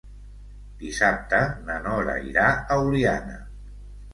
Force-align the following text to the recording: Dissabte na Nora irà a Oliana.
Dissabte 0.83 1.41
na 1.67 1.77
Nora 1.89 2.17
irà 2.31 2.47
a 2.49 2.79
Oliana. 2.89 3.37